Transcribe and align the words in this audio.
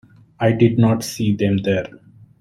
I 0.39 0.51
did 0.53 0.79
not 0.79 1.03
see 1.03 1.35
them 1.35 1.57
there. 1.57 1.85